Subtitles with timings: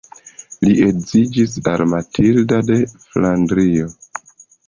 [0.67, 3.93] Li edziĝis al Matilda de Flandrio.